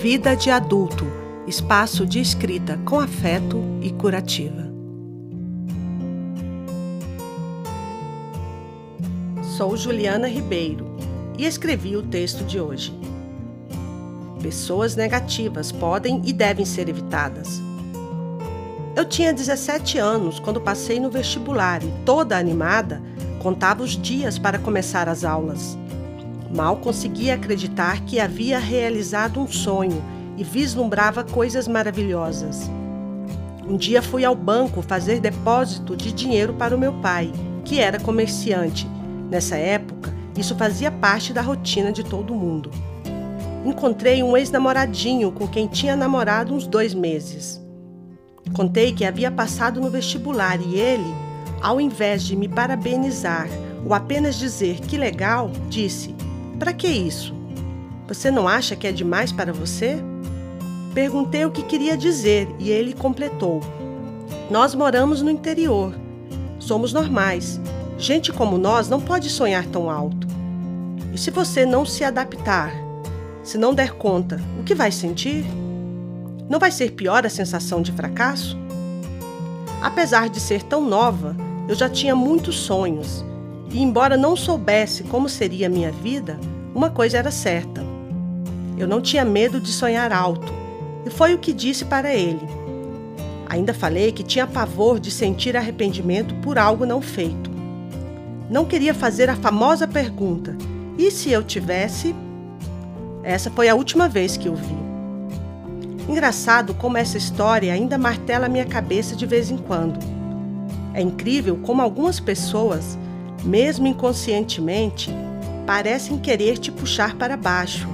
[0.00, 1.04] Vida de Adulto
[1.44, 4.70] espaço de escrita com afeto e curativa.
[9.42, 10.86] Sou Juliana Ribeiro
[11.36, 12.96] e escrevi o texto de hoje.
[14.40, 17.60] Pessoas negativas podem e devem ser evitadas.
[18.94, 23.02] Eu tinha 17 anos quando passei no vestibular e, toda animada,
[23.42, 25.76] contava os dias para começar as aulas.
[26.54, 30.02] Mal conseguia acreditar que havia realizado um sonho
[30.36, 32.70] e vislumbrava coisas maravilhosas.
[33.68, 37.30] Um dia fui ao banco fazer depósito de dinheiro para o meu pai,
[37.64, 38.88] que era comerciante.
[39.30, 42.70] Nessa época, isso fazia parte da rotina de todo mundo.
[43.66, 47.60] Encontrei um ex-namoradinho com quem tinha namorado uns dois meses.
[48.54, 51.14] Contei que havia passado no vestibular e ele,
[51.60, 53.48] ao invés de me parabenizar
[53.84, 56.14] ou apenas dizer que legal, disse:
[56.58, 57.34] para que isso?
[58.08, 59.98] Você não acha que é demais para você?
[60.94, 63.60] Perguntei o que queria dizer e ele completou:
[64.50, 65.94] Nós moramos no interior.
[66.58, 67.60] Somos normais.
[67.98, 70.26] Gente como nós não pode sonhar tão alto.
[71.12, 72.72] E se você não se adaptar,
[73.42, 75.44] se não der conta, o que vai sentir?
[76.48, 78.56] Não vai ser pior a sensação de fracasso?
[79.82, 81.36] Apesar de ser tão nova,
[81.68, 83.24] eu já tinha muitos sonhos
[83.70, 86.38] e, embora não soubesse como seria a minha vida,
[86.78, 87.82] uma coisa era certa:
[88.78, 90.52] eu não tinha medo de sonhar alto,
[91.04, 92.40] e foi o que disse para ele.
[93.48, 97.50] Ainda falei que tinha pavor de sentir arrependimento por algo não feito.
[98.48, 100.56] Não queria fazer a famosa pergunta:
[100.96, 102.14] e se eu tivesse?
[103.24, 104.78] Essa foi a última vez que o vi.
[106.08, 109.98] Engraçado como essa história ainda martela minha cabeça de vez em quando.
[110.94, 112.96] É incrível como algumas pessoas
[113.44, 115.10] mesmo inconscientemente,
[115.68, 117.86] parecem querer te puxar para baixo,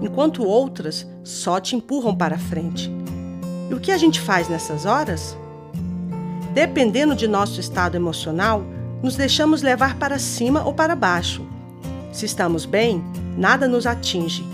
[0.00, 2.88] enquanto outras só te empurram para frente.
[3.68, 5.36] E o que a gente faz nessas horas?
[6.54, 8.62] Dependendo de nosso estado emocional,
[9.02, 11.44] nos deixamos levar para cima ou para baixo.
[12.12, 13.02] Se estamos bem,
[13.36, 14.44] nada nos atinge,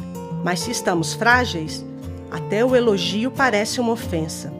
[0.43, 1.85] mas se estamos frágeis,
[2.31, 4.51] até o elogio parece uma ofensa.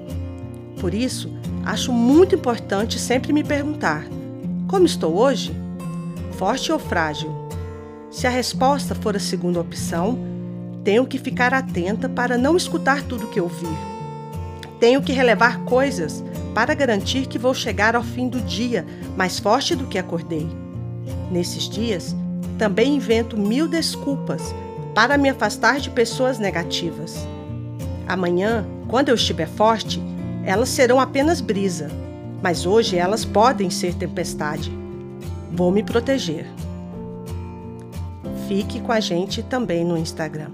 [0.79, 1.33] Por isso,
[1.65, 4.05] acho muito importante sempre me perguntar:
[4.69, 5.57] como estou hoje?
[6.37, 7.42] forte ou frágil?
[8.13, 10.19] Se a resposta for a segunda opção,
[10.85, 13.75] tenho que ficar atenta para não escutar tudo que ouvir.
[14.79, 16.23] Tenho que relevar coisas
[16.55, 18.85] para garantir que vou chegar ao fim do dia
[19.17, 20.47] mais forte do que acordei.
[21.31, 22.15] Nesses dias,
[22.59, 24.55] também invento mil desculpas
[24.95, 27.27] para me afastar de pessoas negativas.
[28.07, 30.03] Amanhã, quando eu estiver forte,
[30.45, 31.91] elas serão apenas brisa,
[32.43, 34.71] mas hoje elas podem ser tempestade.
[35.51, 36.47] Vou me proteger.
[38.55, 40.51] Fique com a gente também no Instagram.